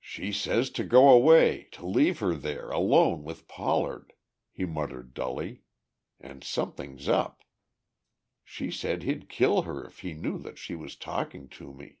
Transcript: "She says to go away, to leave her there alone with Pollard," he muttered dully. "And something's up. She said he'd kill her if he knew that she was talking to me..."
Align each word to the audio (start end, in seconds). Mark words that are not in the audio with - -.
"She 0.00 0.32
says 0.32 0.70
to 0.70 0.82
go 0.82 1.10
away, 1.10 1.64
to 1.72 1.84
leave 1.84 2.20
her 2.20 2.34
there 2.34 2.70
alone 2.70 3.22
with 3.22 3.48
Pollard," 3.48 4.14
he 4.50 4.64
muttered 4.64 5.12
dully. 5.12 5.60
"And 6.18 6.42
something's 6.42 7.06
up. 7.06 7.42
She 8.44 8.70
said 8.70 9.02
he'd 9.02 9.28
kill 9.28 9.64
her 9.64 9.84
if 9.84 9.98
he 9.98 10.14
knew 10.14 10.38
that 10.38 10.56
she 10.58 10.74
was 10.74 10.96
talking 10.96 11.50
to 11.50 11.74
me..." 11.74 11.98